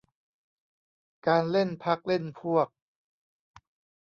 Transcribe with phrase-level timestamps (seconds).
[1.27, 2.67] การเล่นพรรคเล่นพวก